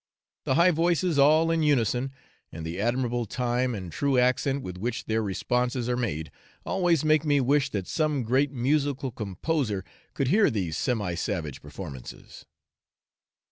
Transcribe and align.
The 0.45 0.55
high 0.55 0.71
voices 0.71 1.19
all 1.19 1.51
in 1.51 1.61
unison, 1.61 2.11
and 2.51 2.65
the 2.65 2.81
admirable 2.81 3.27
time 3.27 3.75
and 3.75 3.91
true 3.91 4.17
accent 4.17 4.63
with 4.63 4.79
which 4.79 5.05
their 5.05 5.21
responses 5.21 5.87
are 5.87 5.95
made, 5.95 6.31
always 6.65 7.05
make 7.05 7.23
me 7.23 7.39
wish 7.39 7.69
that 7.69 7.87
some 7.87 8.23
great 8.23 8.49
musical 8.51 9.11
composer 9.11 9.85
could 10.15 10.29
hear 10.29 10.49
these 10.49 10.75
semi 10.75 11.13
savage 11.13 11.61
performances. 11.61 12.47